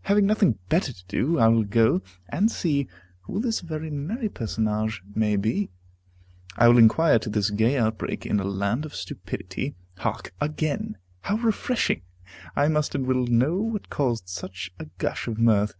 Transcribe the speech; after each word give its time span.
Having 0.00 0.26
nothing 0.26 0.58
better 0.68 0.92
to 0.92 1.04
do, 1.06 1.38
I 1.38 1.46
will 1.46 1.62
go 1.62 2.02
and 2.28 2.50
see 2.50 2.88
who 3.22 3.38
this 3.38 3.60
very 3.60 3.88
merry 3.88 4.28
personage 4.28 5.00
may 5.14 5.36
be. 5.36 5.70
I 6.56 6.66
will 6.66 6.76
inquire 6.78 7.14
into 7.14 7.30
this 7.30 7.50
gay 7.50 7.78
outbreak, 7.78 8.26
in 8.26 8.40
a 8.40 8.44
land 8.44 8.84
of 8.84 8.96
stupidity. 8.96 9.76
Hark, 9.98 10.34
again! 10.40 10.96
how 11.20 11.36
refreshing! 11.36 12.02
I 12.56 12.66
must 12.66 12.96
and 12.96 13.06
will 13.06 13.28
know 13.28 13.58
what 13.60 13.90
caused 13.90 14.28
such 14.28 14.72
a 14.80 14.86
gush 14.98 15.28
of 15.28 15.38
mirth. 15.38 15.76